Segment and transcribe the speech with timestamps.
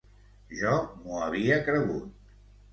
[0.61, 0.71] Jo
[1.03, 2.29] m'ho havia cregut.